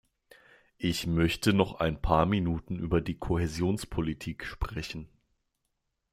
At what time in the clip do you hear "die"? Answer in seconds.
3.01-3.19